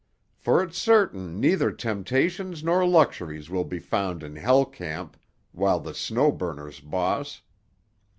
For 0.35 0.63
it's 0.63 0.79
certain 0.79 1.39
neither 1.39 1.71
temptations 1.71 2.63
nor 2.63 2.87
luxuries 2.87 3.51
will 3.51 3.65
be 3.65 3.77
found 3.77 4.23
in 4.23 4.35
Hell 4.35 4.65
Camp 4.65 5.15
while 5.51 5.79
the 5.79 5.93
Snow 5.93 6.31
Burner's 6.31 6.79
boss." 6.79 7.43